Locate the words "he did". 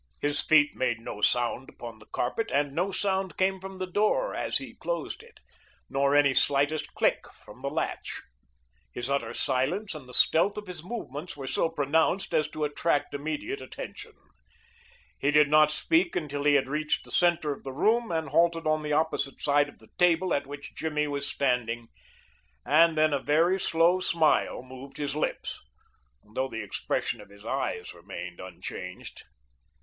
15.19-15.49